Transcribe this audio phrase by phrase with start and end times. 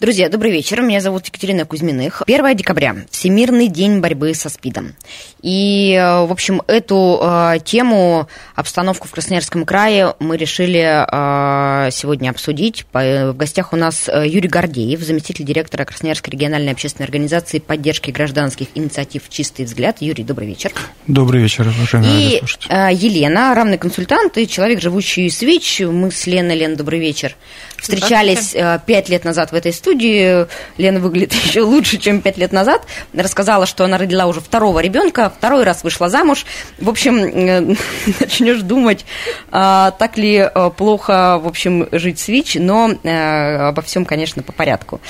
[0.00, 0.80] Друзья, добрый вечер.
[0.80, 2.22] Меня зовут Екатерина Кузьминых.
[2.24, 2.94] 1 декабря.
[3.10, 4.94] Всемирный день борьбы со СПИДом.
[5.42, 12.30] И, э, в общем, эту э, тему, обстановку в Красноярском крае мы решили э, сегодня
[12.30, 12.86] обсудить.
[12.92, 18.12] По, в гостях у нас э, Юрий Гордеев, заместитель директора Красноярской региональной общественной организации поддержки
[18.12, 19.96] гражданских инициатив «Чистый взгляд».
[19.98, 20.70] Юрий, добрый вечер.
[21.08, 25.80] Добрый вечер, уважаемые И э, Елена, равный консультант и человек, живущий из СВИЧ.
[25.90, 27.34] Мы с Леной, Лен, добрый вечер.
[27.78, 29.87] Встречались э, пять лет назад в этой студии.
[29.94, 32.86] Лена выглядит еще лучше, чем пять лет назад.
[33.12, 36.46] Рассказала, что она родила уже второго ребенка, второй раз вышла замуж.
[36.78, 37.74] В общем, э,
[38.20, 39.04] начнешь думать,
[39.50, 44.42] а, так ли э, плохо, в общем, жить с ВИЧ, но э, обо всем, конечно,
[44.42, 45.00] по порядку.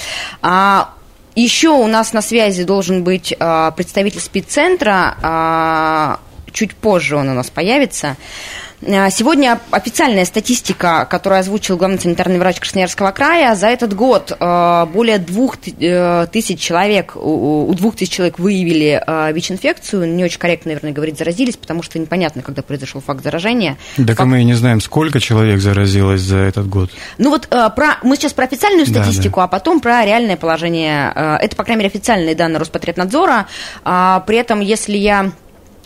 [0.42, 0.94] А
[1.34, 6.18] еще у нас на связи должен быть а, представитель спеццентра.
[6.52, 8.16] Чуть позже он у нас появится.
[8.86, 13.54] А, Сегодня официальная статистика, которую озвучил главный санитарный врач Красноярского края.
[13.56, 20.08] За этот год а, более двух э, тысяч человек, у двух тысяч человек выявили ВИЧ-инфекцию.
[20.14, 23.76] Не очень корректно, наверное, говорить заразились, потому что непонятно, когда произошел факт заражения.
[23.96, 26.90] Так Факт- мы и не знаем, сколько человек заразилось за этот год.
[27.18, 31.12] ну вот э, про, мы сейчас про официальную Да, статистику, а потом про реальное положение.
[31.14, 33.46] Э, Это, по крайней мере, официальные данные Роспотребнадзора.
[33.84, 35.32] А, При этом, если я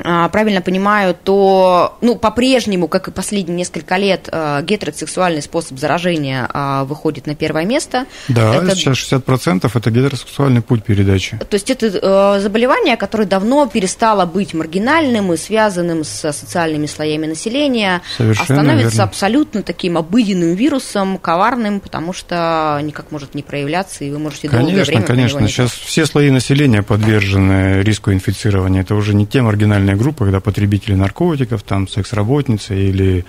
[0.03, 6.85] правильно понимаю, то ну, по-прежнему, как и последние несколько лет, э, гетеросексуальный способ заражения а,
[6.85, 8.07] выходит на первое место.
[8.29, 11.39] Да, Это- сейчас 60% это гетеросексуальный путь передачи.
[11.39, 17.27] то есть это э, заболевание, которое давно перестало быть маргинальным и связанным с социальными слоями
[17.27, 19.05] населения, Совершенно а становится верно.
[19.05, 24.67] абсолютно таким обыденным вирусом, коварным, потому что никак может не проявляться, и вы можете долгое
[24.67, 25.41] Конечно, время про него конечно.
[25.41, 28.81] не Сейчас все слои населения подвержены риску инфицирования.
[28.83, 33.25] Это уже не те маргинальные группы, когда потребители наркотиков, там секс-работницы или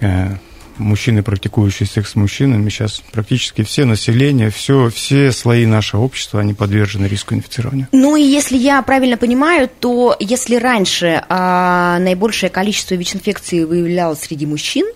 [0.00, 0.36] э,
[0.78, 2.68] мужчины, практикующие секс с мужчинами.
[2.68, 7.88] Сейчас практически все население, все, все слои нашего общества, они подвержены риску инфицирования.
[7.92, 14.46] Ну и если я правильно понимаю, то если раньше а, наибольшее количество ВИЧ-инфекций выявлялось среди
[14.46, 14.86] мужчин,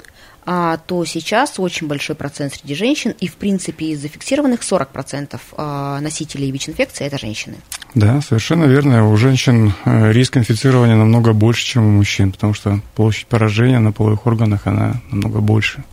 [0.44, 6.00] а, то сейчас очень большой процент среди женщин, и в принципе из зафиксированных 40% а,
[6.00, 7.56] носителей ВИЧ-инфекции это женщины.
[7.94, 9.10] Да, совершенно верно.
[9.10, 13.92] У женщин э, риск инфицирования намного больше, чем у мужчин, потому что площадь поражения на
[13.92, 15.84] половых органах, она намного больше.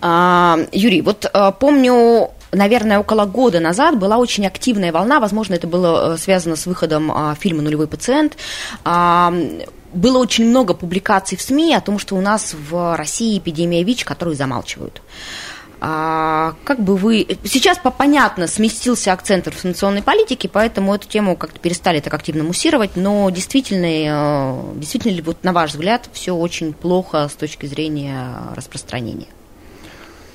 [0.00, 5.66] А, Юрий, вот а, помню, наверное, около года назад была очень активная волна, возможно, это
[5.66, 8.36] было э, связано с выходом а, фильма «Нулевой пациент».
[8.84, 9.32] А,
[9.92, 14.04] было очень много публикаций в СМИ о том, что у нас в России эпидемия ВИЧ,
[14.04, 15.00] которую замалчивают.
[15.86, 17.26] А, как бы вы...
[17.44, 22.92] Сейчас, по- понятно, сместился акцент информационной политики, поэтому эту тему как-то перестали так активно муссировать,
[22.96, 28.18] но действительно, э, действительно ли, вот, на ваш взгляд, все очень плохо с точки зрения
[28.56, 29.26] распространения?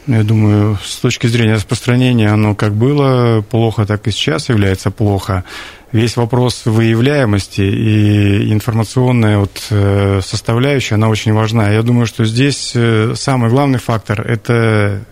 [0.06, 4.92] Ну, Я думаю, с точки зрения распространения, оно как было плохо, так и сейчас является
[4.92, 5.46] плохо.
[5.92, 11.72] Весь вопрос выявляемости и информационная вот э, составляющая, она очень важна.
[11.72, 15.06] Я думаю, что здесь э, самый главный фактор– это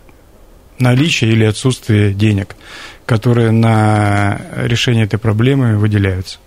[0.80, 2.56] наличие или отсутствие денег,
[3.06, 6.40] которые на решение этой проблемы выделяются.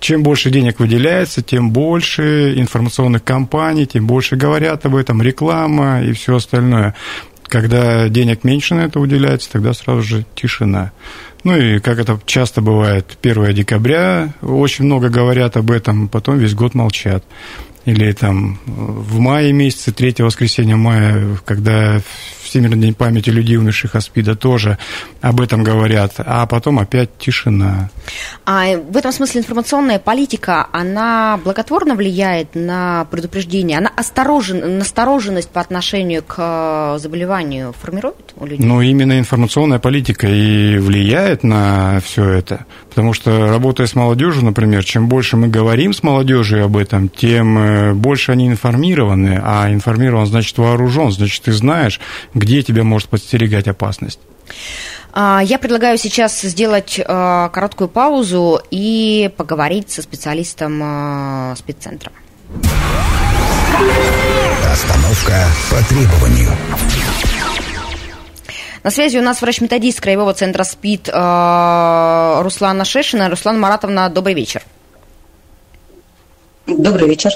[0.00, 6.12] Чем больше денег выделяется, тем больше информационных кампаний, тем больше говорят об этом, реклама и
[6.12, 6.94] все остальное.
[7.44, 10.92] Когда денег меньше на это уделяется, тогда сразу же тишина.
[11.44, 16.54] Ну и как это часто бывает, 1 декабря очень много говорят об этом, потом весь
[16.54, 17.24] год молчат.
[17.86, 22.00] Или там в мае месяце, 3 воскресенья мая, когда
[22.50, 24.76] Всемирный день памяти людей, умерших от СПИДа, тоже
[25.20, 27.90] об этом говорят, а потом опять тишина.
[28.44, 35.60] А в этом смысле информационная политика, она благотворно влияет на предупреждение, она осторожен, настороженность по
[35.60, 38.66] отношению к э, заболеванию формирует у людей?
[38.66, 42.66] Ну, именно информационная политика и влияет на все это.
[42.88, 47.58] Потому что, работая с молодежью, например, чем больше мы говорим с молодежью об этом, тем
[47.58, 49.40] э, больше они информированы.
[49.42, 52.00] А информирован значит вооружен, значит, ты знаешь,
[52.34, 54.20] где тебя может подстерегать опасность.
[55.12, 57.04] А, Я предлагаю сейчас сделать э,
[57.52, 62.12] короткую паузу и поговорить со специалистом э, спеццентра.
[64.72, 66.50] Остановка по требованию.
[68.82, 73.28] На связи у нас врач-методист Краевого центра СПИД э, Руслана Шешина.
[73.28, 74.62] Руслан Маратовна, добрый вечер.
[76.66, 77.32] Добрый вечер.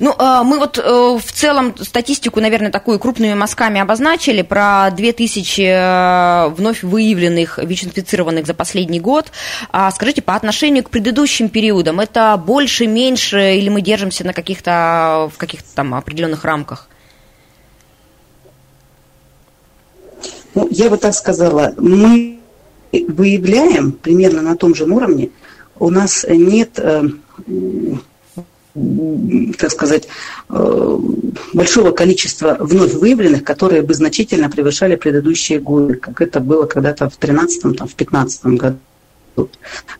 [0.00, 5.62] Ну, э, мы вот э, в целом статистику, наверное, такую крупными мазками обозначили про 2000
[5.62, 9.32] э, вновь выявленных ВИЧ-инфицированных за последний год.
[9.70, 15.30] А скажите, по отношению к предыдущим периодам, это больше, меньше, или мы держимся на каких-то,
[15.34, 16.88] в каких-то там определенных рамках?
[20.54, 22.38] Ну, я бы так сказала, мы
[22.92, 25.30] выявляем примерно на том же уровне.
[25.78, 26.78] У нас нет
[28.74, 30.08] так сказать,
[30.48, 30.98] э,
[31.52, 37.18] большого количества вновь выявленных, которые бы значительно превышали предыдущие годы, как это было когда-то в
[37.18, 38.78] 2013 в 2015 году.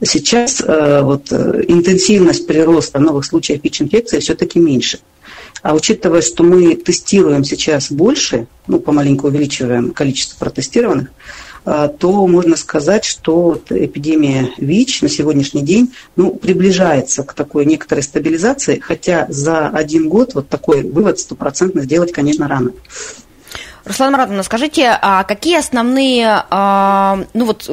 [0.02, 5.00] Сейчас э, вот, э, интенсивность прироста новых случаев ВИЧ-инфекции все-таки меньше.
[5.62, 11.11] А учитывая, что мы тестируем сейчас больше, ну, помаленьку увеличиваем количество протестированных,
[11.64, 18.03] а, то можно сказать, что эпидемия ВИЧ на сегодняшний день ну, приближается к такой некоторой
[18.03, 22.73] стабилизации, хотя за один год вот такой вывод стопроцентно сделать, конечно, рано.
[23.84, 27.69] Руслан Маратовна, скажите, а какие основные а, ну вот,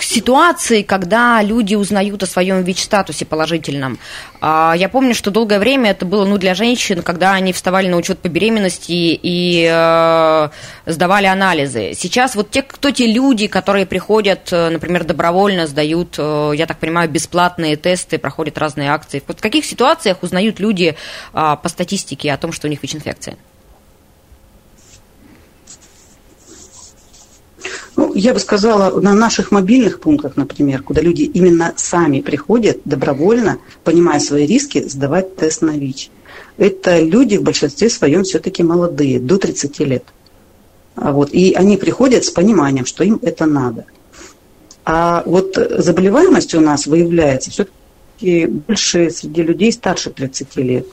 [0.00, 3.98] ситуации, когда люди узнают о своем ВИЧ-статусе положительном?
[4.40, 7.98] А, я помню, что долгое время это было ну, для женщин, когда они вставали на
[7.98, 9.66] учет по беременности и
[10.86, 11.92] сдавали анализы.
[11.94, 17.76] Сейчас вот те, кто те люди, которые приходят, например, добровольно сдают, я так понимаю, бесплатные
[17.76, 19.22] тесты, проходят разные акции.
[19.26, 20.96] Вот в каких ситуациях узнают люди
[21.32, 23.36] по статистике о том, что у них ВИЧ-инфекция?
[28.14, 34.20] Я бы сказала, на наших мобильных пунктах, например, куда люди именно сами приходят добровольно, понимая
[34.20, 36.10] свои риски, сдавать тест на ВИЧ.
[36.56, 40.04] Это люди в большинстве своем все-таки молодые, до 30 лет.
[40.94, 43.86] А вот, и они приходят с пониманием, что им это надо.
[44.84, 50.86] А вот заболеваемость у нас выявляется все-таки больше среди людей старше 30 лет.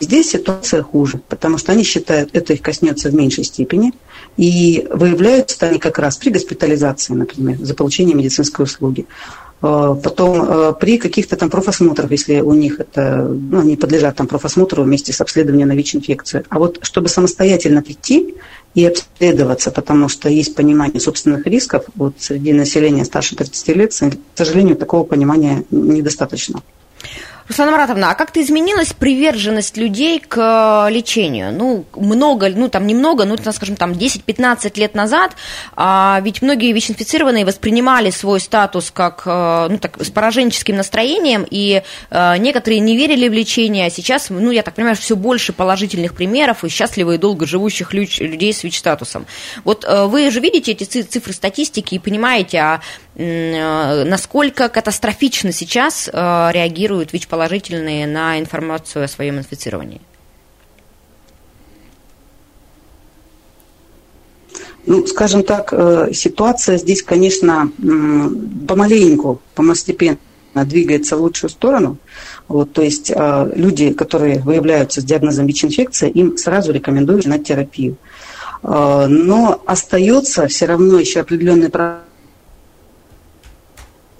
[0.00, 3.92] Здесь ситуация хуже, потому что они считают, это их коснется в меньшей степени,
[4.36, 9.06] и выявляются они как раз при госпитализации, например, за получение медицинской услуги.
[9.62, 14.26] Э, потом э, при каких-то там профосмотрах, если у них это, ну, они подлежат там
[14.26, 16.44] профосмотру вместе с обследованием на ВИЧ-инфекцию.
[16.48, 18.34] А вот чтобы самостоятельно прийти
[18.74, 24.38] и обследоваться, потому что есть понимание собственных рисков, вот среди населения старше 30 лет, к
[24.38, 26.62] сожалению, такого понимания недостаточно.
[27.52, 31.52] Руслана Маратовна, а как-то изменилась приверженность людей к э, лечению?
[31.52, 35.32] Ну, много, ну, там немного, ну, скажем, там 10-15 лет назад,
[35.76, 41.82] а, ведь многие ВИЧ-инфицированные воспринимали свой статус как, э, ну, так, с пораженческим настроением, и
[42.10, 46.14] а, некоторые не верили в лечение, а сейчас, ну, я так понимаю, все больше положительных
[46.14, 49.26] примеров и счастливых и долго живущих людей с ВИЧ-статусом.
[49.64, 52.80] Вот вы же видите эти цифры статистики и понимаете, а
[53.14, 60.00] насколько катастрофично сейчас реагируют ВИЧ-положительные положительные на информацию о своем инфицировании?
[64.84, 67.70] Ну, скажем так, э, ситуация здесь, конечно,
[68.66, 70.18] помаленьку, постепенно
[70.54, 71.98] двигается в лучшую сторону.
[72.48, 77.96] Вот, то есть э, люди, которые выявляются с диагнозом ВИЧ-инфекции, им сразу рекомендуют начинать терапию.
[78.64, 82.11] Но остается все равно еще определенный процент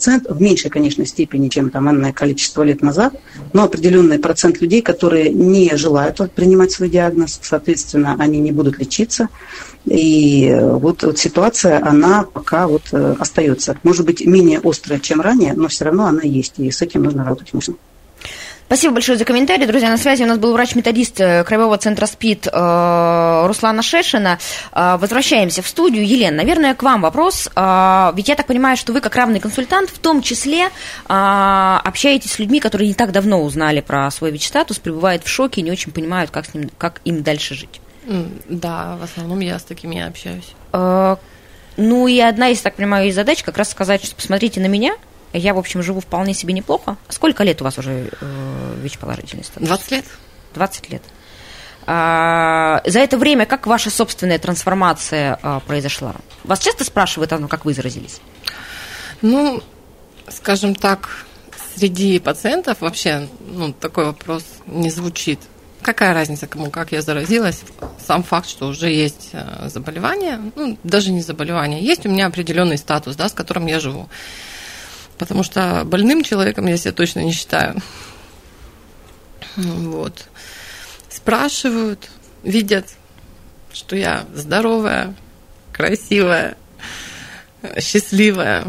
[0.02, 3.14] процент, в меньшей, конечно, степени, чем там энное количество лет назад,
[3.52, 9.28] но определенный процент людей, которые не желают принимать свой диагноз, соответственно, они не будут лечиться.
[9.84, 13.76] И вот, вот ситуация, она пока вот э, остается.
[13.84, 17.24] Может быть, менее острая, чем ранее, но все равно она есть, и с этим нужно
[17.24, 17.74] работать можно.
[18.66, 19.66] Спасибо большое за комментарий.
[19.66, 24.38] Друзья, на связи у нас был врач-методист э, Краевого центра СПИД э, Руслана Шешина.
[24.72, 26.06] Э, возвращаемся в студию.
[26.06, 27.48] Елена, наверное, к вам вопрос.
[27.54, 30.68] Ведь я так понимаю, что вы как равный консультант в том числе
[31.06, 35.64] общаетесь с людьми, которые не так давно узнали про свой ВИЧ-статус, пребывают в шоке и
[35.64, 37.80] не очень понимают, как, с ним, как им дальше жить.
[38.48, 40.54] Да, в основном я с такими общаюсь.
[41.76, 44.94] Ну и одна из, так понимаю, из задач как раз сказать, что посмотрите на меня–
[45.38, 46.96] я, в общем, живу вполне себе неплохо.
[47.08, 49.66] Сколько лет у вас уже э, ВИЧ-положительный статус?
[49.66, 50.04] 20 лет.
[50.54, 51.02] 20 лет.
[51.86, 56.14] А, за это время как ваша собственная трансформация а, произошла?
[56.44, 58.20] Вас часто спрашивают, ну, как вы заразились?
[59.20, 59.62] Ну,
[60.28, 61.24] скажем так,
[61.74, 65.40] среди пациентов вообще ну, такой вопрос не звучит.
[65.80, 67.62] Какая разница, кому как я заразилась?
[68.06, 72.78] Сам факт, что уже есть э, заболевание, ну, даже не заболевание, есть у меня определенный
[72.78, 74.08] статус, да, с которым я живу
[75.22, 77.76] потому что больным человеком я себя точно не считаю.
[79.56, 80.26] Вот.
[81.08, 82.10] Спрашивают,
[82.42, 82.86] видят,
[83.72, 85.14] что я здоровая,
[85.72, 86.56] красивая,
[87.78, 88.64] счастливая.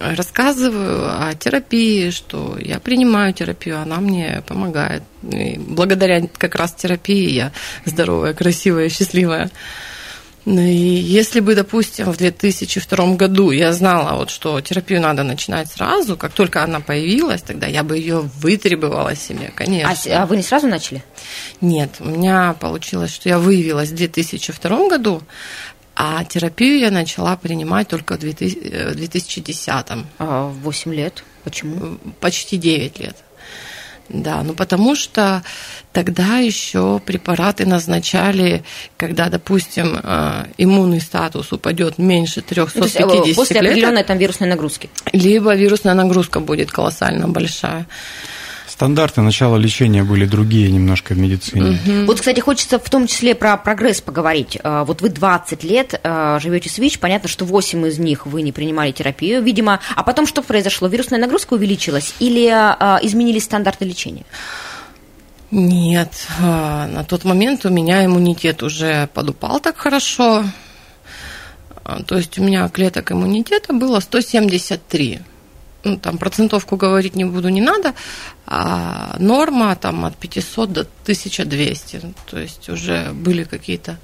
[0.00, 5.02] рассказываю о терапии, что я принимаю терапию, она мне помогает.
[5.22, 7.52] И благодаря как раз терапии я
[7.84, 9.50] здоровая, красивая, счастливая.
[10.46, 15.68] Ну и если бы, допустим, в 2002 году я знала, вот, что терапию надо начинать
[15.72, 19.90] сразу, как только она появилась, тогда я бы ее вытребовала себе, конечно.
[19.90, 21.02] А, а вы не сразу начали?
[21.60, 25.20] Нет, у меня получилось, что я выявилась в 2002 году,
[25.96, 29.68] а терапию я начала принимать только в 2010.
[30.18, 31.24] А, 8 лет.
[31.42, 31.98] Почему?
[32.20, 33.16] Почти 9 лет.
[34.08, 35.42] Да, ну потому что
[35.92, 38.62] тогда еще препараты назначали,
[38.96, 44.48] когда, допустим, э, иммунный статус упадет меньше 350 ну, есть, после клеток, определенной там вирусной
[44.48, 44.90] нагрузки.
[45.12, 47.86] Либо вирусная нагрузка будет колоссально большая.
[48.76, 51.80] Стандарты начала лечения были другие немножко в медицине.
[51.82, 52.04] Угу.
[52.08, 54.58] Вот, кстати, хочется в том числе про прогресс поговорить.
[54.62, 58.42] А, вот вы 20 лет а, живете с ВИЧ, понятно, что 8 из них вы
[58.42, 59.80] не принимали терапию, видимо.
[59.94, 60.88] А потом что произошло?
[60.88, 64.24] Вирусная нагрузка увеличилась или а, изменились стандарты лечения?
[65.50, 70.44] Нет, на тот момент у меня иммунитет уже подупал так хорошо.
[72.06, 75.20] То есть у меня клеток иммунитета было 173
[75.86, 77.94] ну, там процентовку говорить не буду, не надо,
[78.46, 82.00] а норма там от 500 до 1200,
[82.30, 83.98] то есть уже были какие-то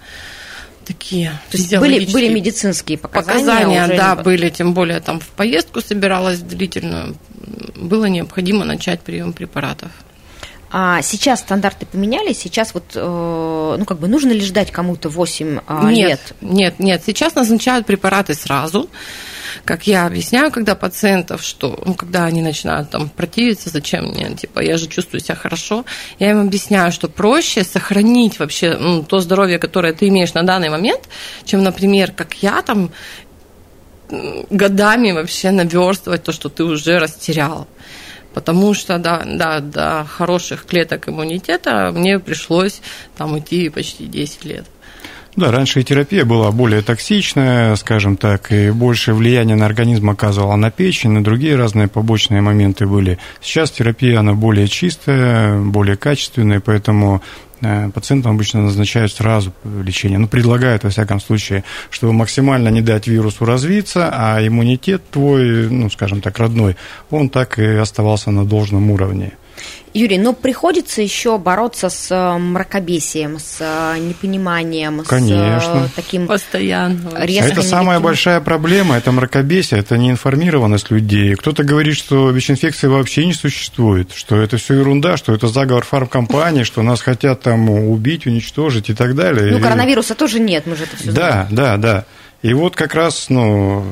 [0.85, 1.39] такие
[1.79, 3.45] были, были медицинские показания?
[3.45, 4.23] Показания, да, не...
[4.23, 7.17] были, тем более там в поездку собиралась длительную,
[7.77, 9.91] было необходимо начать прием препаратов.
[10.75, 15.61] А сейчас стандарты поменялись, сейчас вот, э, ну, как бы, нужно ли ждать кому-то 8
[15.67, 16.35] а, нет, лет?
[16.41, 18.89] Нет, нет, сейчас назначают препараты сразу,
[19.65, 24.61] как я объясняю, когда пациентов, что, ну, когда они начинают там противиться, зачем мне, типа,
[24.61, 25.85] я же чувствую себя хорошо,
[26.19, 30.69] я им объясняю, что проще сохранить вообще ну, то здоровье, которое ты имеешь на данный
[30.69, 31.09] момент,
[31.45, 32.91] чем, например, как я там
[34.51, 37.67] годами вообще наверстывать то, что ты уже растерял.
[38.35, 42.81] Потому что да, да, до хороших клеток иммунитета мне пришлось
[43.17, 44.65] там идти почти 10 лет.
[45.35, 50.57] Да, раньше и терапия была более токсичная, скажем так, и больше влияния на организм оказывала
[50.57, 53.19] на печень, на другие разные побочные моменты были.
[53.41, 57.23] Сейчас терапия, она более чистая, более качественная, поэтому
[57.63, 60.19] э, пациентам обычно назначают сразу лечение.
[60.19, 65.89] Ну, предлагают, во всяком случае, чтобы максимально не дать вирусу развиться, а иммунитет твой, ну,
[65.89, 66.77] скажем так, родной,
[67.11, 69.33] он так и оставался на должном уровне.
[69.95, 75.87] Юрий, но приходится еще бороться с э, мракобесием, с э, непониманием, Конечно.
[75.87, 77.11] с э, таким постоянно.
[77.19, 81.35] Это самая большая проблема, это мракобесие, это неинформированность людей.
[81.35, 86.63] Кто-то говорит, что ВИЧ-инфекции вообще не существует, что это все ерунда, что это заговор фармкомпании,
[86.63, 89.53] что нас хотят там убить, уничтожить и так далее.
[89.53, 91.49] Ну, коронавируса тоже нет, мы же это все знаем.
[91.51, 92.05] Да, да, да.
[92.43, 93.85] И вот как раз ну,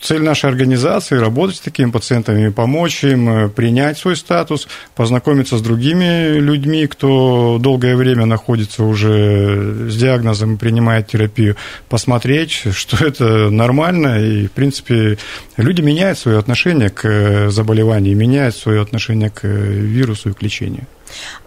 [0.00, 5.60] цель нашей организации– работать с такими пациентами, помочь им э, принять свой статус, познакомиться с
[5.60, 11.56] другими людьми, кто долгое время находится уже с диагнозом и принимает терапию,
[11.88, 15.18] посмотреть, что это нормально, и, в принципе,
[15.56, 20.42] люди меняют свое отношение к э, заболеванию, меняют свое отношение к э, вирусу и к
[20.42, 20.86] лечению.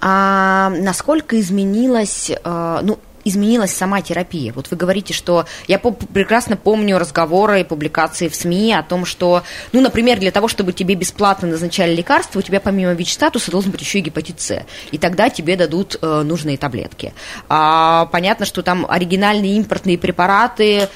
[0.01, 4.53] А насколько изменилось, ну, изменилась сама терапия?
[4.53, 9.43] Вот вы говорите, что я прекрасно помню разговоры и публикации в СМИ о том, что,
[9.71, 13.81] ну, например, для того, чтобы тебе бесплатно назначали лекарства, у тебя помимо ВИЧ-статуса должен быть
[13.81, 17.13] еще и гепатит С, и тогда тебе дадут э, нужные таблетки.
[17.47, 20.89] А, понятно, что там оригинальные импортные препараты,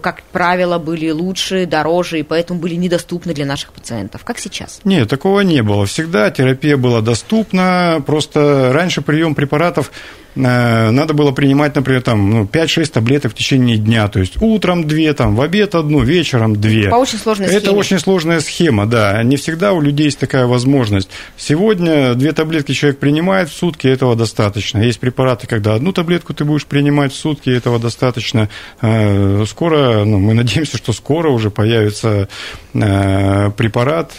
[0.00, 4.24] как правило, были лучше, дороже, и поэтому были недоступны для наших пациентов.
[4.24, 4.80] Как сейчас?
[4.84, 5.86] Нет, такого не было.
[5.86, 9.90] Всегда терапия была доступна, просто раньше прием препаратов
[10.36, 14.08] Э, надо было принимать, например, там, ну, 5-6 таблеток в течение дня.
[14.08, 16.90] То есть утром 2, там, в обед одну, вечером 2.
[16.90, 17.62] По очень сложной схеме.
[17.62, 19.22] Это очень сложная схема, да.
[19.22, 21.08] Не всегда у людей есть такая возможность.
[21.36, 24.78] Сегодня две таблетки человек принимает в сутки, этого достаточно.
[24.78, 28.48] Есть препараты, когда одну таблетку ты будешь принимать в сутки, этого достаточно.
[28.80, 32.28] Э, скоро, ну, мы надеемся, что скоро уже появится
[32.74, 34.12] э, препарат,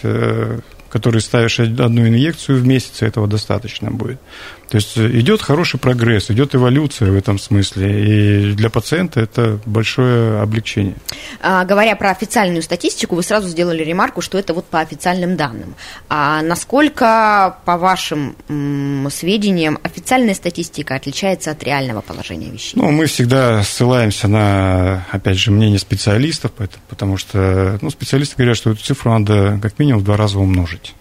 [0.90, 4.20] который ставишь одну инъекцию в месяц, и этого достаточно будет.
[4.70, 10.42] То есть идет хороший прогресс, идет эволюция в этом смысле, и для пациента это большое
[10.42, 10.96] облегчение.
[11.42, 15.76] А, говоря про официальную статистику, вы сразу сделали ремарку, что это вот по официальным данным.
[16.10, 22.74] А насколько, по вашим м, сведениям, официальная статистика отличается от реального положения вещей?
[22.76, 26.52] Ну, мы всегда ссылаемся на, опять же, мнение специалистов,
[26.90, 30.96] потому что ну, специалисты говорят, что эту цифру надо как минимум в два раза умножить.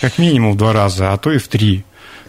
[0.00, 1.84] Как минимум в два раза, а то и в три.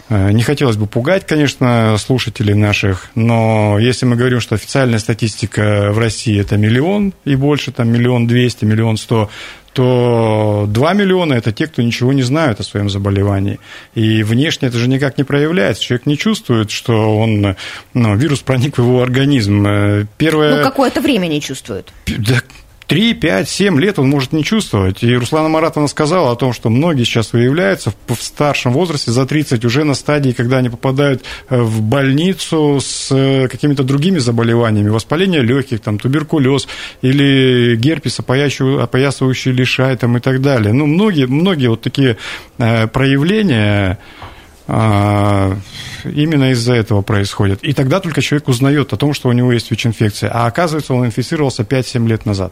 [0.09, 5.89] Э, не хотелось бы пугать, конечно, слушателей наших, но если мы говорим, что официальная статистика
[5.91, 9.29] в России это миллион и больше, там миллион двести, миллион сто,
[9.77, 13.59] то 2 миллиона– это те, кто ничего не знают о своем заболевании.
[13.93, 15.83] И внешне это же никак не проявляется.
[15.83, 17.55] Человек не чувствует, что он,
[17.93, 19.67] ну, вирус проник в его организм.
[19.67, 20.57] Э, первое...
[20.57, 21.93] Ну, какое-то время не чувствует.
[22.07, 22.41] Да,
[22.87, 25.03] 3, 5, 7 лет он может не чувствовать.
[25.03, 29.65] И Руслана Маратовна сказала о том, что многие сейчас выявляются в старшем возрасте, за 30,
[29.65, 35.41] уже на стадии, когда они попадают э, в больницу с э, какими-то другими заболеваниями, воспаление
[35.41, 36.67] легких, там, туберкулез
[37.01, 40.71] или герпес, опоясывающий лишай там, и так далее.
[40.71, 42.15] Ну, многие, многие вот такие
[42.57, 43.99] э, проявления
[44.69, 45.57] а,
[46.03, 47.63] именно из-за этого происходит.
[47.63, 50.29] И тогда только человек узнает о том, что у него есть ВИЧ-инфекция.
[50.29, 52.51] А оказывается, он инфицировался 5-7 лет назад.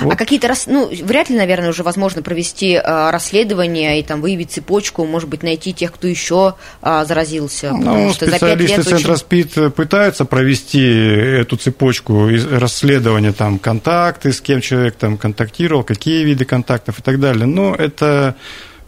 [0.00, 0.12] Вот.
[0.12, 0.66] А какие-то, рас...
[0.66, 5.42] ну, вряд ли, наверное, уже возможно провести э, расследование и там выявить цепочку, может быть,
[5.42, 7.72] найти тех, кто еще э, заразился.
[7.72, 9.16] Ну, что специалисты Центра очень...
[9.16, 16.44] СПИД пытаются провести эту цепочку расследования, там, контакты, с кем человек там контактировал, какие виды
[16.44, 17.46] контактов и так далее.
[17.46, 18.36] Но это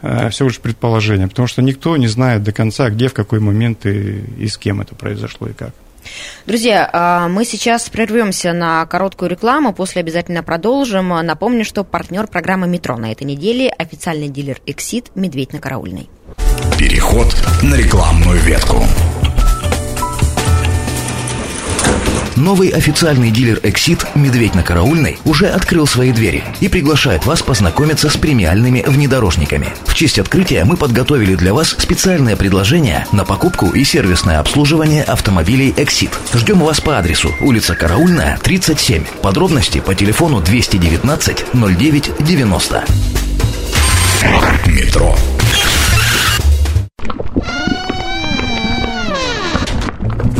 [0.00, 3.86] э, всего лишь предположение, потому что никто не знает до конца, где, в какой момент
[3.86, 5.72] и, и с кем это произошло и как.
[6.46, 11.08] Друзья, а, мы сейчас прервемся на короткую рекламу, после обязательно продолжим.
[11.08, 16.08] Напомню, что партнер программы «Метро» на этой неделе– официальный дилер «Эксид» «Медведь на караульной».
[16.78, 18.31] Переход на рекламную
[22.42, 28.10] Новый официальный дилер Exit «Медведь на караульной» уже открыл свои двери и приглашает вас познакомиться
[28.10, 29.68] с премиальными внедорожниками.
[29.86, 35.70] В честь открытия мы подготовили для вас специальное предложение на покупку и сервисное обслуживание автомобилей
[35.70, 36.10] Exit.
[36.34, 39.04] Ждем вас по адресу улица Караульная, 37.
[39.22, 42.84] Подробности по телефону 219 09 90.
[44.66, 45.16] Метро.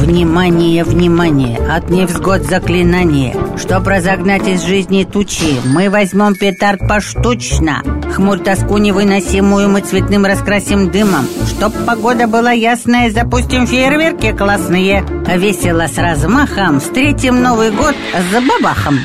[0.03, 1.57] Внимание, внимание!
[1.59, 3.37] От невзгод заклинание.
[3.57, 7.85] Чтоб разогнать из жизни тучи Мы возьмем петард поштучно.
[8.13, 11.29] Хмурь тоску невыносимую мы цветным раскрасим дымом.
[11.47, 15.05] Чтоб погода была ясная, запустим фейерверки классные.
[15.37, 18.99] Весело с размахом встретим Новый год с бабахом.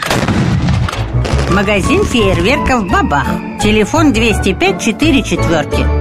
[1.52, 3.28] Магазин фейерверков «Бабах»
[3.62, 5.97] Телефон 205 4 четверки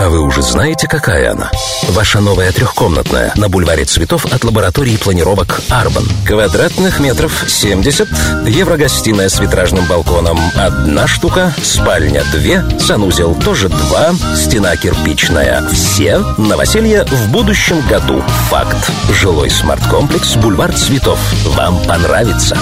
[0.00, 1.50] а вы уже знаете, какая она?
[1.90, 6.04] Ваша новая трехкомнатная на бульваре цветов от лаборатории планировок «Арбан».
[6.26, 8.08] Квадратных метров 70,
[8.46, 16.18] еврогостиная с витражным балконом– одна штука, спальня– две, санузел тоже два, стена кирпичная– все.
[16.38, 18.22] Новоселье в будущем году.
[18.48, 18.90] Факт.
[19.12, 21.18] Жилой смарт-комплекс «Бульвар цветов».
[21.56, 22.56] Вам понравится.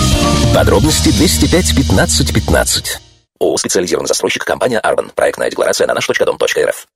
[0.55, 3.01] Подробности 205 15 15.
[3.41, 5.13] ООО «Специализированный застройщик» компания «Арбан».
[5.15, 6.87] Проектная декларация на наш.дом.рф.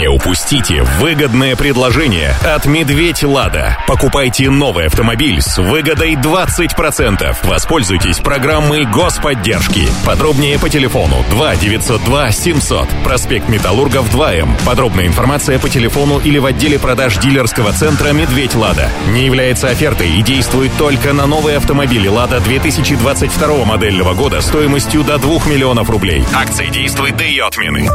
[0.00, 3.76] Не упустите выгодное предложение от «Медведь Лада».
[3.86, 7.36] Покупайте новый автомобиль с выгодой 20%.
[7.42, 9.86] Воспользуйтесь программой господдержки.
[10.06, 12.88] Подробнее по телефону 2 902 700.
[13.04, 14.48] Проспект Металлургов 2М.
[14.64, 18.88] Подробная информация по телефону или в отделе продаж дилерского центра «Медведь Лада».
[19.08, 25.18] Не является офертой и действует только на новые автомобили «Лада» 2022 модельного года стоимостью до
[25.18, 26.24] 2 миллионов рублей.
[26.32, 27.90] Акция действует до ее отмены.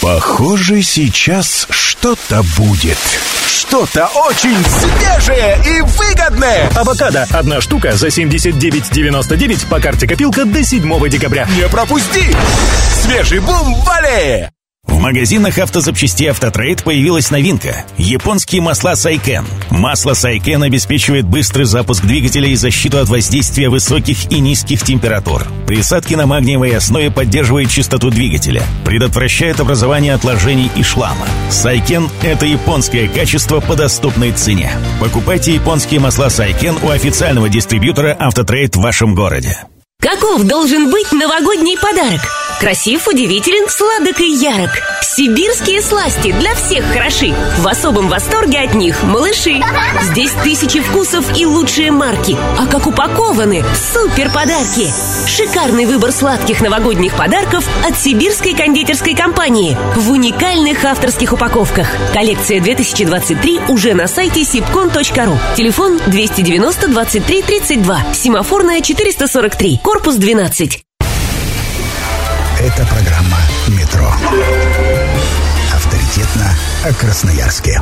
[0.00, 2.98] Похоже, сейчас что-то будет.
[3.48, 6.68] Что-то очень свежее и выгодное.
[6.76, 7.26] Авокадо.
[7.32, 11.48] Одна штука за 79,99 по карте копилка до 7 декабря.
[11.56, 12.34] Не пропусти!
[13.02, 14.52] Свежий бум в аллее!
[14.98, 19.46] В магазинах автозапчастей «Автотрейд» появилась новинка– японские масла «Seiken».
[19.70, 25.46] Масло «Seiken» обеспечивает быстрый запуск двигателя и защиту от воздействия высоких и низких температур.
[25.68, 31.28] Присадки на магниевой основе поддерживает чистоту двигателя, предотвращает образование отложений и шлама.
[31.48, 34.72] «Seiken»– это японское качество по доступной цене.
[34.98, 39.58] Покупайте японские масла «Сайкен» у официального дистрибьютора «Автотрейд» в вашем городе.
[40.00, 42.20] Каков должен быть новогодний подарок?
[42.60, 44.70] Красив, удивителен, сладок и ярок.
[45.02, 47.34] Сибирские сласти для всех хороши.
[47.58, 49.60] В особом восторге от них малыши.
[50.02, 52.36] Здесь тысячи вкусов и лучшие марки.
[52.58, 54.88] А как упакованы, супер подарки.
[55.26, 61.88] Шикарный выбор сладких новогодних подарков от Сибирской кондитерской компании в уникальных авторских упаковках.
[62.12, 65.36] Коллекция 2023 уже на сайте sipcon.ru.
[65.56, 68.14] Телефон 290 23 32.
[68.14, 70.84] Семафорная 443 корпус 12.
[72.60, 74.06] Это программа «Метро».
[75.74, 77.80] Авторитетно о Красноярске.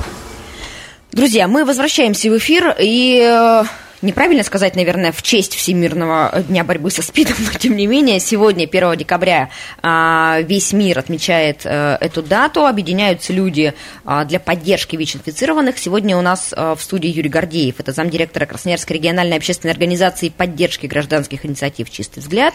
[1.11, 3.64] Друзья, мы возвращаемся в эфир и э,
[4.07, 8.64] неправильно сказать, наверное, в честь Всемирного дня борьбы со СПИДом, но тем не менее, сегодня,
[8.64, 9.51] 1 декабря,
[9.83, 15.79] а, весь мир отмечает э, эту дату, объединяются люди а, для поддержки ВИЧ-инфицированных.
[15.79, 20.87] Сегодня у нас а, в студии Юрий Гордеев, это замдиректора Красноярской региональной общественной организации поддержки
[20.87, 22.55] гражданских инициатив «Чистый взгляд»,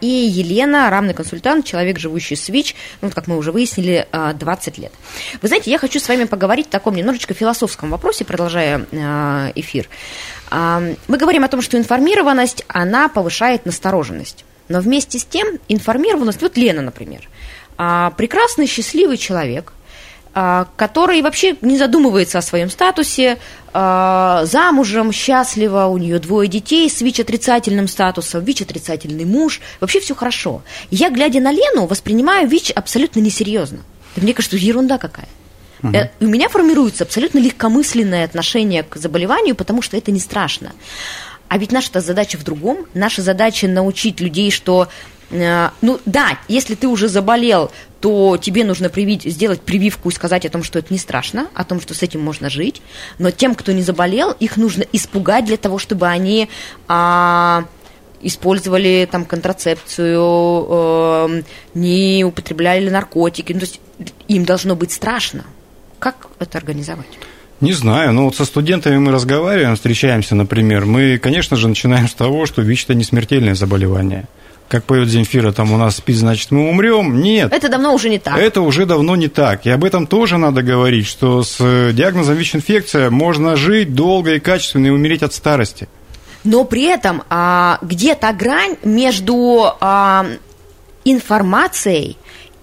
[0.00, 4.92] и Елена, равный консультант, человек, живущий с ВИЧ, ну, как мы уже выяснили, 20 лет.
[5.40, 8.86] Вы знаете, я хочу с вами поговорить в таком немножечко философском вопросе, продолжая
[9.54, 9.88] эфир.
[10.56, 14.44] Мы говорим о том, что информированность, она повышает настороженность.
[14.68, 17.28] Но вместе с тем информированность, вот Лена, например,
[17.78, 19.72] а, прекрасный, счастливый человек,
[20.34, 23.38] а, который вообще не задумывается о своем статусе,
[23.72, 30.62] а, замужем, счастлива, у нее двое детей с ВИЧ-отрицательным статусом, ВИЧ-отрицательный муж, вообще все хорошо.
[30.90, 33.78] Я, глядя на Лену, воспринимаю ВИЧ абсолютно несерьезно.
[34.16, 35.28] Мне кажется, ерунда какая.
[35.90, 36.10] Угу.
[36.20, 40.72] У меня формируется абсолютно легкомысленное отношение к заболеванию, потому что это не страшно.
[41.48, 42.86] А ведь наша задача в другом.
[42.94, 44.88] Наша задача научить людей, что
[45.30, 47.70] э, ну да, если ты уже заболел,
[48.00, 51.64] то тебе нужно привить, сделать прививку и сказать о том, что это не страшно, о
[51.64, 52.82] том, что с этим можно жить.
[53.18, 56.48] Но тем, кто не заболел, их нужно испугать для того, чтобы они
[56.88, 57.64] а,
[58.22, 61.42] использовали там контрацепцию, э,
[61.74, 63.52] не употребляли наркотики.
[63.52, 63.80] Ну, то есть
[64.28, 65.44] им должно быть страшно.
[65.98, 67.06] Как это организовать?
[67.60, 70.84] Не знаю, но вот со студентами мы разговариваем, встречаемся, например.
[70.84, 74.26] Мы, конечно же, начинаем с того, что ВИЧ– это не смертельное заболевание.
[74.68, 77.20] Как поет Земфира, там у нас спит, значит, мы умрем.
[77.20, 77.52] Нет.
[77.52, 78.36] Это давно уже не так.
[78.36, 79.64] Это уже давно не так.
[79.64, 81.58] И об этом тоже надо говорить, что с
[81.92, 85.88] диагнозом ВИЧ-инфекция можно жить долго и качественно и умереть от старости.
[86.44, 90.26] Но при этом а, где то грань между а,
[91.04, 92.16] информацией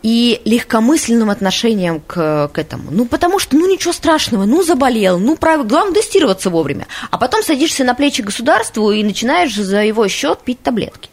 [0.04, 2.92] и легкомысленным отношением к, к этому.
[2.92, 6.88] Ну, потому что, ну, ничего страшного, ну, заболел, ну, правильно, главное тестироваться вовремя.
[7.10, 11.10] А потом садишься на плечи государству и начинаешь за его счет пить таблетки.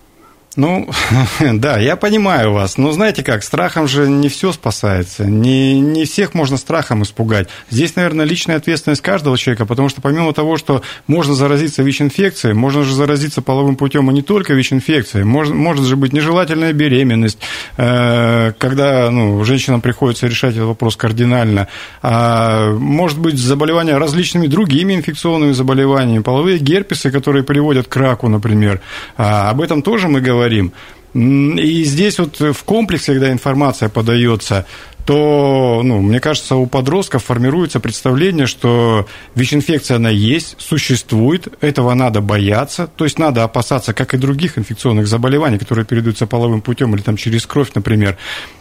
[0.57, 0.89] Ну,
[1.41, 2.77] да, я понимаю вас.
[2.77, 5.25] Но знаете как, страхом же не все спасается.
[5.25, 7.49] Не, не всех можно страхом испугать.
[7.71, 12.83] Здесь, наверное, личная ответственность каждого человека, потому что помимо того, что можно заразиться ВИЧ-инфекцией, можно
[12.83, 15.25] же заразиться половым путем, и не только ВИЧ-инфекцией.
[15.25, 17.39] Может, может же быть нежелательная беременность,
[17.77, 21.69] э, когда ну, женщинам приходится решать этот вопрос кардинально.
[22.03, 28.81] А может быть заболевания различными другими инфекционными заболеваниями, половые герпесы, которые приводят к раку, например.
[29.17, 30.73] А об этом тоже мы говорим говорим.
[31.13, 34.65] И здесь вот в комплексе, когда информация подается,
[35.05, 42.21] то, ну, мне кажется, у подростков формируется представление, что ВИЧ-инфекция, она есть, существует, этого надо
[42.21, 47.03] бояться, то есть надо опасаться, как и других инфекционных заболеваний, которые передаются половым путем или
[47.03, 48.17] там через кровь, например.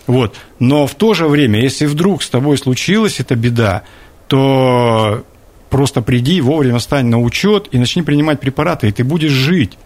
[0.08, 0.36] Вот.
[0.60, 3.84] Но в то же время, если вдруг с тобой случилась эта беда,
[4.28, 5.24] то
[5.70, 9.78] просто приди, вовремя стань на учет и начни принимать препараты, и ты будешь жить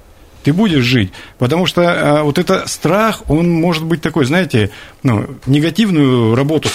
[0.44, 1.12] ты будешь жить.
[1.38, 1.82] Потому что
[2.20, 4.70] а, вот это страх, он может быть такой, знаете,
[5.02, 6.70] ну, негативную работу,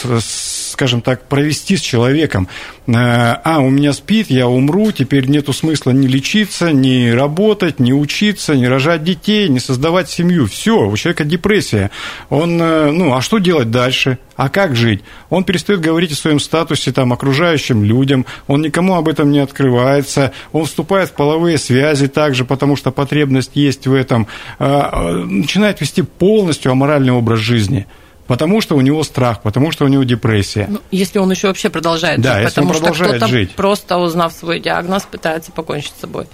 [0.71, 2.49] скажем так, провести с человеком.
[2.87, 7.93] А, а, у меня спит, я умру, теперь нету смысла ни лечиться, ни работать, ни
[7.93, 10.47] учиться, ни рожать детей, ни создавать семью.
[10.47, 11.91] Все, у человека депрессия.
[12.31, 14.19] Он, э, ну, а что делать дальше?
[14.37, 15.01] А как жить?
[15.31, 20.33] Он перестает говорить о своем статусе там, окружающим людям, он никому об этом не открывается,
[20.53, 24.29] он вступает в половые связи также, потому что потребность есть в этом,
[24.61, 27.87] а, начинает вести полностью аморальный образ жизни.
[28.29, 30.67] Потому что у него страх, потому что у него депрессия.
[30.69, 33.55] Ну, если он еще вообще продолжает да, жить, если потому он продолжает что кто-то жить.
[33.55, 36.27] просто узнав свой диагноз, пытается покончить с собой.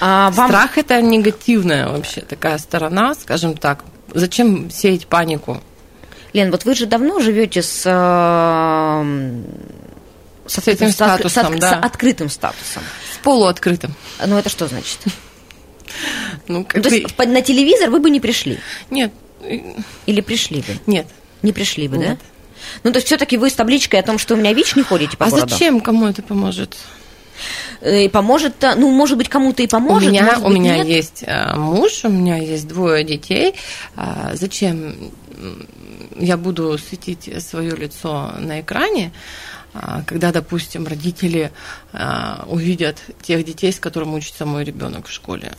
[0.00, 0.48] А, вам...
[0.48, 3.84] Страх это негативная вообще такая сторона, скажем так.
[4.12, 5.62] Зачем сеять панику?
[6.32, 9.42] Лен, вот вы же давно живете с, э,
[10.46, 11.70] с, с этим статусом, с, да.
[11.70, 12.82] с открытым статусом.
[13.14, 13.94] С полуоткрытым.
[14.26, 14.98] Ну, это что значит?
[16.48, 16.96] Ну, как То бы...
[16.96, 18.58] есть на телевизор вы бы не пришли?
[18.90, 19.12] Нет.
[20.06, 20.78] Или пришли бы?
[20.86, 21.06] Нет.
[21.42, 22.18] Не пришли бы, Нет.
[22.18, 22.24] да?
[22.84, 25.16] Ну, то есть все-таки вы с табличкой о том, что у меня ВИЧ не ходите
[25.16, 25.46] по а городу?
[25.46, 26.76] А зачем кому это поможет?
[27.84, 30.08] И поможет, ну, может быть, кому-то и поможет.
[30.08, 30.86] У меня, может у быть, меня нет.
[30.86, 33.54] есть э, муж, у меня есть двое детей.
[33.96, 34.94] А зачем
[36.16, 39.12] я буду светить свое лицо на экране,
[39.74, 41.50] а, когда, допустим, родители
[41.92, 45.52] а, увидят тех детей, с которыми учится мой ребенок в школе.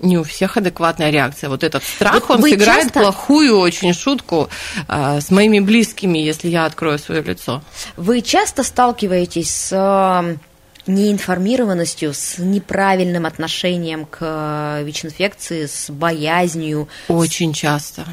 [0.00, 1.48] Не у всех адекватная реакция.
[1.48, 4.48] Вот этот страх, Вот он сыграет часто- плохую очень шутку
[4.88, 7.62] а, с моими близкими, если я открою свое лицо.
[7.96, 10.36] Вы часто сталкиваетесь с э,
[10.86, 16.88] неинформированностью, с неправильным отношением к э, ВИЧ-инфекции, с боязнью?
[17.08, 18.04] Очень часто.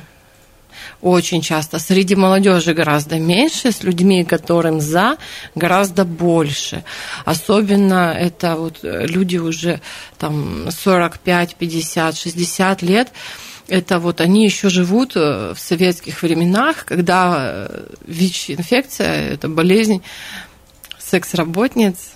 [1.02, 1.80] Очень часто.
[1.80, 5.18] Среди молодежи гораздо меньше, с людьми, которым за,
[5.56, 6.84] гораздо больше.
[7.26, 9.82] Особенно это вот люди уже
[10.18, 13.12] там 45, 50, 60 лет.
[13.68, 20.02] Это вот они еще живут э, в советских временах, когда э, ВИЧ-инфекция, это болезнь
[21.00, 22.12] секс-работниц,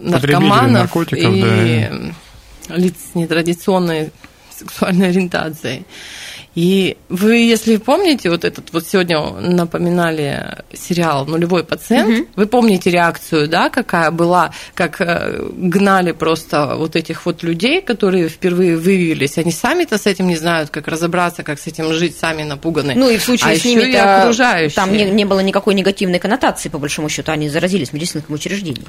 [0.00, 1.88] наркоманов и
[2.68, 2.76] да.
[2.76, 4.12] лиц с нетрадиционной
[4.50, 5.84] сексуальной ориентацией.
[6.58, 12.28] И вы, если помните, вот этот вот сегодня напоминали сериал «Нулевой пациент», угу.
[12.34, 18.28] вы помните реакцию, да, какая была, как э, гнали просто вот этих вот людей, которые
[18.28, 22.42] впервые выявились, они сами-то с этим не знают, как разобраться, как с этим жить, сами
[22.42, 22.94] напуганы.
[22.96, 24.74] Ну и в случае а с ними окружающие.
[24.74, 28.82] Там не, не было никакой негативной коннотации, по большому счету, они заразились в медицинском учреждении.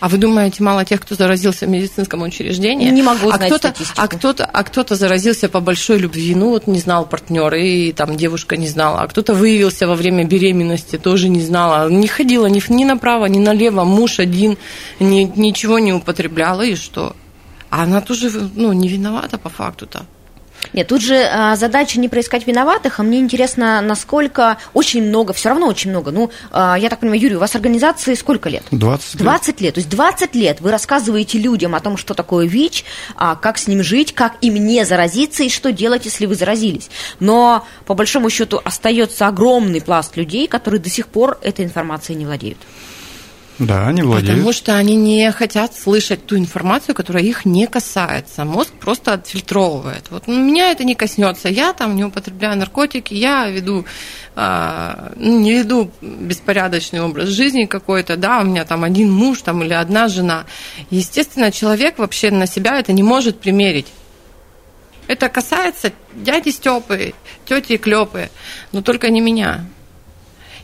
[0.00, 2.90] А вы думаете, мало тех, кто заразился в медицинском учреждении?
[2.90, 3.98] Не могу а знать кто-то, статистику.
[4.02, 8.16] А кто-то, а кто-то заразился по большой любви, ну вот не знал партнер, и там
[8.16, 12.60] девушка не знала, а кто-то выявился во время беременности, тоже не знала, не ходила ни,
[12.72, 14.56] ни направо, ни налево, муж один,
[14.98, 17.14] ни, ничего не употребляла, и что?
[17.70, 20.06] А она тоже ну, не виновата по факту-то.
[20.72, 25.50] Нет, тут же а, задача не проискать виноватых, а мне интересно, насколько очень много, все
[25.50, 26.10] равно очень много.
[26.10, 28.64] Ну, а, я так понимаю, Юрий, у вас организации сколько лет?
[28.70, 29.22] 20 лет.
[29.22, 29.74] 20 лет.
[29.74, 32.84] То есть 20 лет вы рассказываете людям о том, что такое ВИЧ,
[33.16, 36.90] а, как с ним жить, как им не заразиться и что делать, если вы заразились.
[37.20, 42.26] Но, по большому счету, остается огромный пласт людей, которые до сих пор этой информацией не
[42.26, 42.58] владеют.
[43.58, 44.30] Да, они владеют.
[44.30, 48.44] Потому что они не хотят слышать ту информацию, которая их не касается.
[48.44, 50.06] Мозг просто отфильтровывает.
[50.10, 51.48] Вот ну, меня это не коснется.
[51.48, 53.84] Я там не употребляю наркотики, я веду,
[54.34, 59.72] э, не веду беспорядочный образ жизни какой-то, да, у меня там один муж там, или
[59.72, 60.46] одна жена.
[60.90, 63.86] Естественно, человек вообще на себя это не может примерить.
[65.06, 67.14] Это касается дяди Степы,
[67.44, 68.30] тети Клепы,
[68.72, 69.64] но только не меня.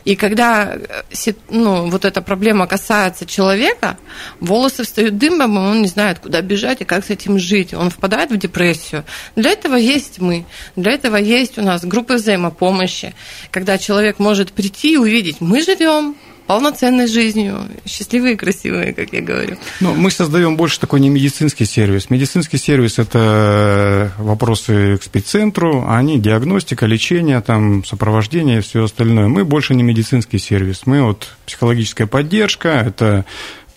[0.05, 3.99] И когда э, ну, вот эта проблема касается человека,
[4.41, 7.75] волосы встают дымом, и он не знает, куда бежать и как с этим жить.
[7.75, 9.05] Он впадает в депрессию.
[9.37, 10.45] Для этого есть мы.
[10.77, 13.15] Для этого есть у нас группы взаимопомощи,
[13.51, 16.17] когда человек может прийти и увидеть, мы живем,
[16.51, 19.57] полноценной жизнью, счастливые и красивые, как я говорю.
[19.79, 22.11] Ну, мы создаем больше такой не медицинский сервис.
[22.11, 29.29] Медицинский сервис– это вопросы к спеццентру, а они диагностика, лечение, там, сопровождение и все остальное.
[29.29, 30.87] Мы больше не медицинский сервис.
[30.87, 33.25] Мы вот психологическая поддержка, это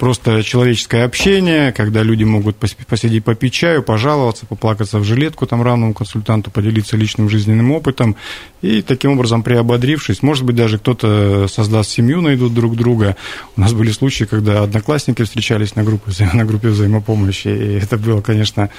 [0.04, 5.94] просто человеческое общение, когда люди могут посидеть, попить чаю, пожаловаться, поплакаться в жилетку там равному
[5.94, 8.18] консультанту, поделиться личным жизненным опытом
[8.62, 13.16] и таким образом приободрившись, может быть, даже кто-то создаст семью, найдут друг друга.
[13.56, 18.20] У нас были случаи, когда одноклассники встречались на группе, на группе взаимопомощи, и это было,
[18.20, 18.70] конечно,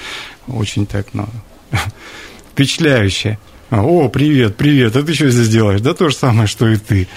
[0.46, 1.26] очень так, ну,
[2.52, 3.38] впечатляюще.
[3.70, 5.80] О, привет, привет, а ты что здесь делаешь?
[5.80, 7.08] Да то же самое, что и ты.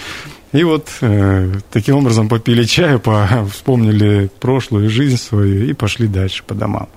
[0.58, 6.44] И вот э, таким образом попили чаю, по, вспомнили прошлую жизнь свою и пошли дальше
[6.44, 6.90] по домам.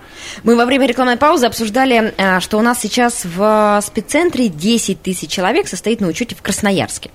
[0.45, 5.31] Мы во время рекламной паузы обсуждали, э, что у нас сейчас в спеццентре 10 тысяч
[5.31, 7.11] человек состоит на учете в Красноярске.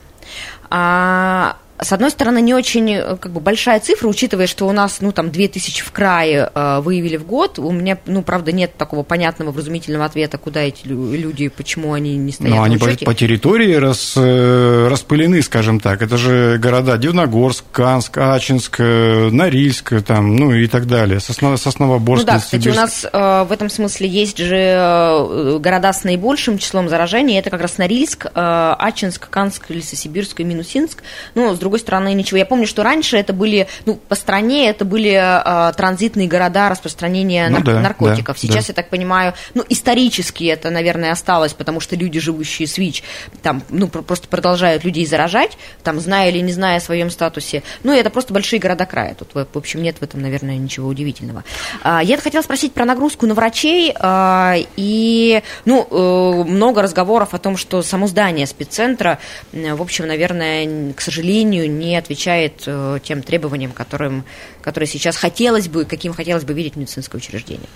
[0.69, 5.01] А с одной стороны, не очень э, как бы, большая цифра, учитывая, что у нас,
[5.01, 7.59] ну, там, 2000 в крае э, выявили в год.
[7.59, 12.31] У меня, ну, правда, нет такого понятного, вразумительного ответа, куда эти люди, почему они не
[12.31, 16.01] стоят Ну, они по, по территории рас, э, распылены, скажем так.
[16.01, 21.19] Это же города Дивногорск, Канск, Ачинск, э, Норильск, там, ну, и так далее.
[21.19, 22.25] Сосно, Сосновоборск.
[22.25, 26.87] Ну, да, кстати, у нас э, в этом смысле есть же города с наибольшим числом
[26.87, 27.37] заражений.
[27.37, 31.03] Это как раз Норильск, э, Ачинск, Канск, Лесосибирск и Минусинск.
[31.33, 32.37] Ну, с другой стороны, ничего.
[32.37, 37.49] Я помню, что раньше это были, ну, по стране это были э, транзитные города распространения
[37.49, 38.35] ну, нар- да, наркотиков.
[38.35, 38.71] Да, Сейчас, да.
[38.71, 43.03] я так понимаю, ну, исторически это, наверное, осталось, потому что люди, живущие с ВИЧ,
[43.41, 47.63] там, ну, просто продолжают людей заражать, там, зная или не зная о своем статусе.
[47.83, 49.15] Ну, и это просто большие города края.
[49.15, 51.43] Тут, в общем, нет в этом, наверное, ничего удивительного.
[51.81, 53.93] А, я хотела спросить про нагрузку на врачей.
[53.99, 59.19] А, и, ну, э, много разговоров о том, что само здание спеццентра,
[59.51, 64.25] в общем, наверное, к сожалению, сожалению, не отвечает э, тем требованиям, которым,
[64.61, 67.69] которые сейчас хотелось бы, каким хотелось бы видеть медицинское учреждение.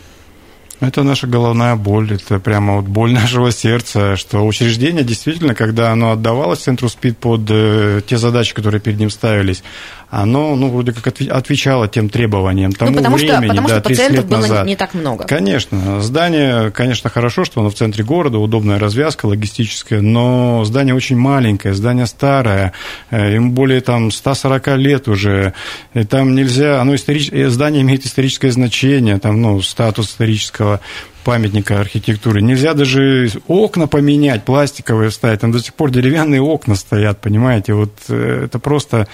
[0.81, 6.11] Это наша головная боль, это прямо вот боль нашего сердца, что учреждение действительно, когда оно
[6.11, 9.63] отдавалось центру СПИД под э, те задачи, которые перед ним ставились,
[10.09, 13.87] оно, ну, вроде как отвечало тем требованиям тому ну, потому времени, что, потому да, что
[13.89, 14.65] 30 лет было назад.
[14.65, 15.25] не так много.
[15.25, 16.01] Конечно.
[16.01, 21.73] Здание, конечно, хорошо, что оно в центре города, удобная развязка логистическая, но здание очень маленькое,
[21.73, 22.73] здание старое,
[23.11, 25.53] э, ему более там 140 лет уже,
[25.93, 30.81] и там нельзя, оно историческое, здание имеет историческое значение, там, ну, статус исторического этого
[31.23, 32.41] памятника архитектуры.
[32.41, 35.41] Нельзя даже окна поменять, пластиковые вставить.
[35.41, 37.73] Там до сих пор деревянные окна стоят, понимаете.
[37.73, 39.07] Вот э, это просто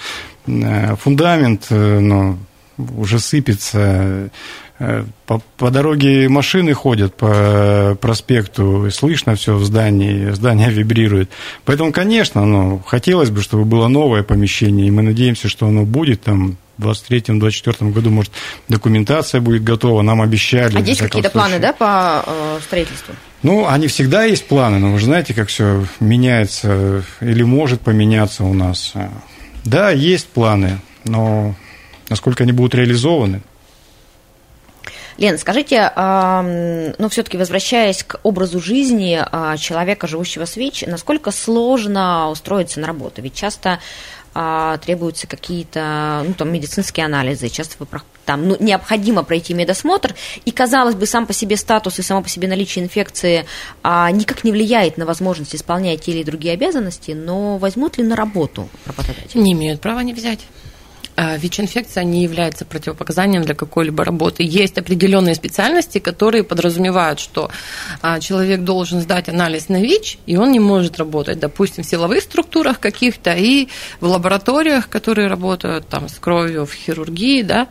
[0.46, 2.38] э, фундамент, ну,
[2.78, 4.30] уже сыпется.
[5.26, 11.30] По, по дороге машины ходят по проспекту, слышно все в здании, здание вибрирует.
[11.64, 16.24] Поэтому, конечно, ну, хотелось бы, чтобы было новое помещение, и мы надеемся, что оно будет
[16.24, 18.32] там в 2023-2024 году, может,
[18.68, 20.76] документация будет готова, нам обещали.
[20.76, 23.14] А есть какие-то планы, да, по э, строительству?
[23.42, 28.44] Ну, они всегда есть планы, но вы же знаете, как все меняется или может поменяться
[28.44, 28.92] у нас.
[29.64, 31.54] Да, есть планы, но
[32.08, 33.42] насколько они будут реализованы,
[35.18, 42.28] Лен, скажите, ну, все-таки возвращаясь к образу жизни а, человека, живущего с ВИЧ, насколько сложно
[42.28, 43.22] устроиться на работу?
[43.22, 43.78] Ведь часто
[44.38, 47.78] а, требуются какие-то ну, там, медицинские анализы, часто
[48.26, 52.28] там, ну, необходимо пройти медосмотр, и, казалось бы, сам по себе статус и само по
[52.28, 53.46] себе наличие инфекции
[53.82, 58.14] а, никак не влияет на возможность исполнять те или другие обязанности, но возьмут ли на
[58.14, 59.40] работу работодатели?
[59.40, 60.40] Не имеют права не взять.
[61.16, 64.42] А, ВИЧ-инфекция не является противопоказанием для какой-либо работы.
[64.42, 67.50] Есть определенные специальности, которые подразумевают, что
[68.02, 72.20] а, человек должен сдать анализ на ВИЧ, и он не может работать, допустим, в силовых
[72.20, 73.68] структурах каких-то и
[74.00, 77.68] в лабораториях, которые работают там, с кровью в хирургии, да,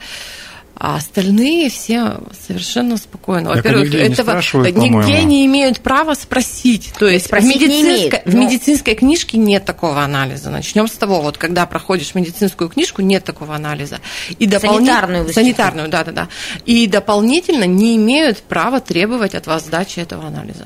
[0.77, 3.51] а остальные все совершенно спокойно.
[3.51, 6.91] Во-первых, этого не нигде не имеют права спросить.
[6.99, 10.49] То есть в медицинской, в медицинской книжке нет такого анализа.
[10.49, 14.01] Начнем с того, вот когда проходишь медицинскую книжку, нет такого анализа.
[14.37, 15.31] И санитарную.
[15.31, 16.29] Санитарную, да, да, да.
[16.65, 20.65] И дополнительно не имеют права требовать от вас сдачи этого анализа.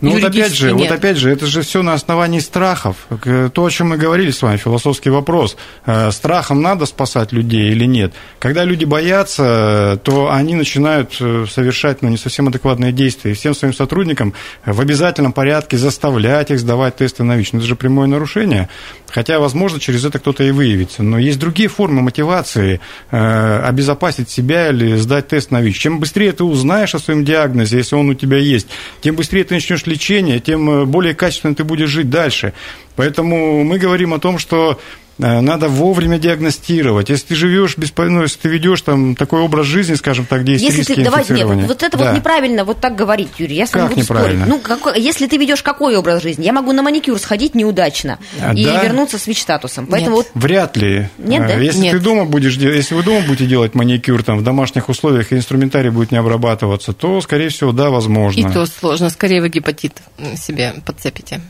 [0.00, 0.76] Ну вот опять же, нет.
[0.76, 3.06] вот опять же, это же все на основании страхов.
[3.52, 5.56] То, о чем мы говорили с вами, философский вопрос.
[5.86, 8.12] Э, страхом надо спасать людей или нет?
[8.38, 13.32] Когда люди боятся, то они начинают э, совершать ну, не совсем адекватные действия.
[13.32, 14.34] И всем своим сотрудникам
[14.64, 17.52] в обязательном порядке заставлять их сдавать тесты на ВИЧ.
[17.52, 18.68] Ну, это же прямое нарушение.
[19.10, 21.02] Хотя, возможно, через это кто-то и выявится.
[21.02, 22.80] Но есть другие формы мотивации
[23.10, 25.78] э, обезопасить себя или сдать тест на ВИЧ.
[25.78, 28.68] Чем быстрее ты узнаешь о своем диагнозе, если он у тебя есть,
[29.00, 32.52] тем быстрее ты начнешь лечение, тем э, более качественно ты будешь жить дальше.
[32.96, 34.78] Поэтому мы говорим о том, что
[35.18, 37.08] надо вовремя диагностировать.
[37.08, 40.52] Если ты живешь без, ну, если ты ведешь там такой образ жизни, скажем так, где
[40.52, 42.04] есть если риски ты, давайте, нет, вот это да.
[42.04, 44.46] вот неправильно вот так говорить, Юрий, я с вами буду спорить.
[44.46, 46.44] Ну, как, если ты ведешь какой образ жизни?
[46.44, 48.82] Я могу на маникюр сходить неудачно а, и да?
[48.82, 49.86] вернуться с ВИЧ-статусом.
[49.86, 50.26] Поэтому нет.
[50.32, 50.42] вот...
[50.42, 51.08] Вряд ли.
[51.18, 51.54] Нет, да?
[51.54, 51.92] Э, если нет.
[51.92, 55.90] ты дома будешь, если вы дома будете делать маникюр там в домашних условиях и инструментарий
[55.90, 58.40] будет не обрабатываться, то, скорее всего, да, возможно.
[58.40, 59.10] И то сложно.
[59.10, 59.94] Скорее вы гепатит
[60.36, 61.40] себе подцепите.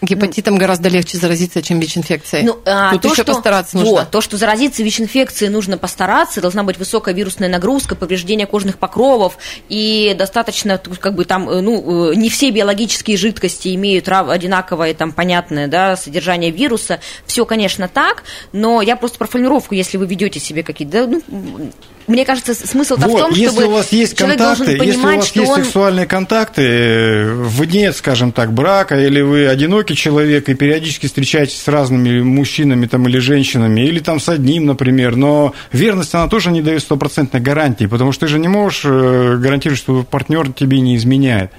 [0.00, 2.44] Гепатитом ну, гораздо легче заразиться, чем ВИЧ-инфекцией.
[2.44, 3.90] Ну, а, Тут то, еще что, постараться нужно.
[3.90, 9.38] Вот, то, что заразиться ВИЧ-инфекцией нужно постараться, должна быть высокая вирусная нагрузка, повреждение кожных покровов,
[9.68, 15.12] и достаточно, как бы там, э, ну, э, не все биологические жидкости имеют одинаковое, там,
[15.12, 17.00] понятное, да, содержание вируса.
[17.26, 21.72] Все, конечно, так, но я просто про формировку, если вы ведете себе какие-то, да, ну,
[22.08, 25.24] мне кажется, смысл-то вот, в том, если чтобы у вас есть человек контакты, должен понимать,
[25.26, 25.64] если у вас есть он...
[25.64, 29.46] сексуальные контакты э, вне, скажем так, брака, или вы
[29.88, 34.66] одинокий человек и периодически встречаетесь с разными мужчинами там, или женщинами, или там с одним,
[34.66, 38.82] например, но верность, она тоже не дает стопроцентной гарантии, потому что ты же не можешь
[38.84, 41.50] э, гарантировать, что партнер тебе не изменяет.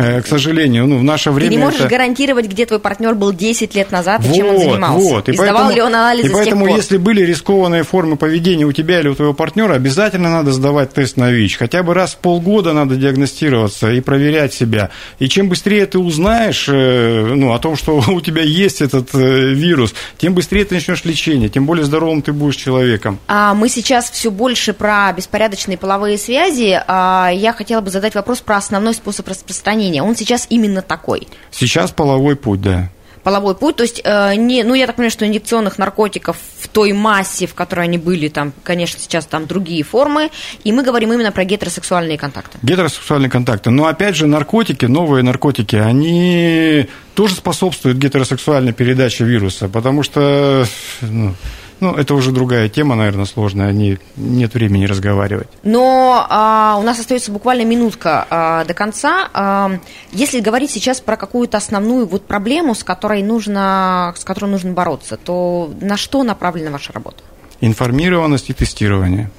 [0.00, 0.86] Э, к сожалению.
[0.86, 1.88] Ну, в наше время Ты не можешь это...
[1.88, 5.08] гарантировать, где твой партнер был 10 лет назад вот, и чем он занимался.
[5.08, 5.28] Вот.
[5.28, 6.76] И, и сдавал поэтому, ли он анализы И поэтому, пор.
[6.76, 11.16] если были рискованные формы поведения у тебя или у твоего партнера, обязательно надо сдавать тест
[11.16, 11.58] на ВИЧ.
[11.58, 14.90] Хотя бы раз в полгода надо диагностироваться и проверять себя.
[15.18, 19.52] И чем быстрее ты узнаешь э, ну, о том, что у тебя есть этот э,
[19.52, 23.18] вирус, тем быстрее ты начнешь лечение, тем более здоровым ты будешь человеком.
[23.28, 26.80] А мы сейчас все больше про беспорядочные половые связи.
[26.86, 29.89] А я хотела бы задать вопрос про основной способ распространения.
[29.98, 31.28] Он сейчас именно именно такой?
[31.50, 32.88] Сейчас половой путь, да
[33.22, 36.94] половой путь, то есть э, не, ну я так понимаю, что инъекционных наркотиков в той
[36.94, 40.30] массе, в которой они были, там, конечно, сейчас там другие формы,
[40.64, 42.56] и мы говорим именно про гетеросексуальные контакты.
[42.62, 50.02] Гетеросексуальные контакты, но опять же наркотики, новые наркотики, они тоже способствуют гетеросексуальной передаче вируса, потому
[50.02, 50.64] что
[51.02, 51.34] ну,
[51.80, 55.48] ну, это уже другая тема, наверное, сложная, не, нет времени разговаривать.
[55.62, 59.28] Но а, у нас остается буквально минутка а, до конца.
[59.32, 59.72] А,
[60.12, 65.16] если говорить сейчас про какую-то основную вот проблему, с которой нужно, с которой нужно бороться,
[65.16, 67.22] то на что направлена ваша работа?
[67.60, 69.30] Информированность и тестирование.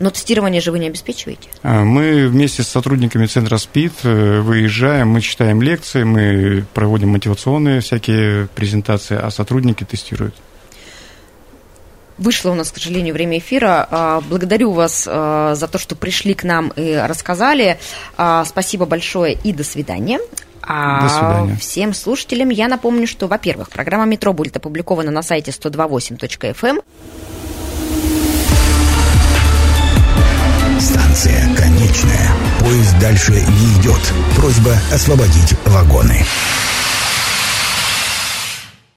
[0.00, 1.48] Но тестирование же вы не обеспечиваете?
[1.62, 7.80] А, мы вместе с сотрудниками центра СПИД э, выезжаем, мы читаем лекции, мы проводим мотивационные
[7.80, 10.34] всякие презентации, а сотрудники тестируют.
[12.18, 13.86] Вышло у нас, к сожалению, время эфира.
[13.90, 17.78] А, Благодарю вас а, за то, что пришли к нам и рассказали.
[18.16, 20.20] А, Спасибо большое и до свидания.
[20.62, 21.56] А До свидания.
[21.56, 26.82] всем слушателям я напомню, что, во-первых, программа «Метро» будет опубликована на сайте 128.fm.
[30.78, 32.30] Станция конечная.
[32.60, 34.00] Поезд дальше не идет.
[34.36, 36.24] Просьба освободить вагоны.